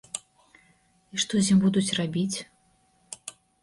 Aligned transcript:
І 1.15 1.23
што 1.25 1.33
з 1.43 1.47
ім 1.57 1.63
будуць 1.69 1.87
рабіць? 2.01 2.37